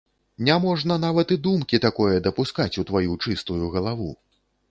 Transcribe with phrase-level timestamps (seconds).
[0.45, 4.09] Не можна нават і думкі такое дапускаць у тваю чыстую галаву.